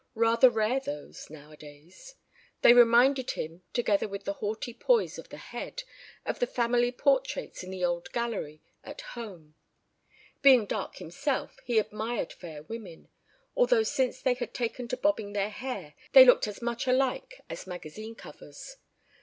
Rather 0.15 0.49
rare 0.49 0.79
those, 0.79 1.29
nowadays. 1.29 2.15
They 2.63 2.73
reminded 2.73 3.29
him, 3.29 3.61
together 3.71 4.07
with 4.07 4.23
the 4.23 4.33
haughty 4.33 4.73
poise 4.73 5.19
of 5.19 5.29
the 5.29 5.37
head, 5.37 5.83
of 6.25 6.39
the 6.39 6.47
family 6.47 6.91
portraits 6.91 7.61
in 7.61 7.69
the 7.69 7.85
old 7.85 8.11
gallery 8.11 8.63
at 8.83 9.01
home. 9.13 9.53
Being 10.41 10.65
dark 10.65 10.95
himself, 10.95 11.59
he 11.65 11.77
admired 11.77 12.33
fair 12.33 12.63
women, 12.63 13.09
although 13.55 13.83
since 13.83 14.19
they 14.19 14.33
had 14.33 14.55
taken 14.55 14.87
to 14.87 14.97
bobbing 14.97 15.33
their 15.33 15.51
hair 15.51 15.93
they 16.13 16.25
looked 16.25 16.47
as 16.47 16.63
much 16.63 16.87
alike 16.87 17.39
as 17.47 17.67
magazine 17.67 18.15
covers. 18.15 18.77